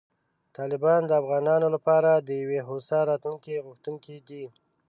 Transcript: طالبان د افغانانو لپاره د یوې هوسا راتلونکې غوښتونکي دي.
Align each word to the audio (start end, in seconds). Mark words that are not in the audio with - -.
طالبان 0.57 1.01
د 1.05 1.11
افغانانو 1.21 1.67
لپاره 1.75 2.11
د 2.15 2.29
یوې 2.41 2.59
هوسا 2.67 2.99
راتلونکې 3.09 3.63
غوښتونکي 3.65 4.15
دي. 4.27 4.43